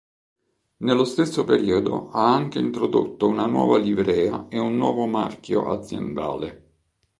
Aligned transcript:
Nello 0.77 1.03
stesso 1.05 1.43
periodo 1.43 2.09
ha 2.09 2.33
anche 2.33 2.57
introdotto 2.57 3.27
una 3.27 3.45
nuova 3.45 3.77
livrea 3.77 4.47
e 4.49 4.57
un 4.57 4.75
nuovo 4.75 5.05
marchio 5.05 5.71
aziendale. 5.71 6.69